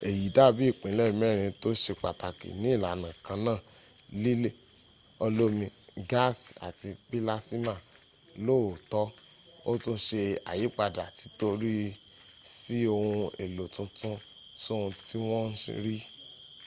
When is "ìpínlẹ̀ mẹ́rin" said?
0.71-1.51